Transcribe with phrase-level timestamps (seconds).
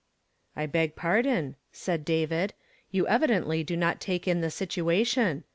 [0.55, 2.55] "I beg pardon," said David;
[2.89, 5.43] "you evidently do not take in the situation.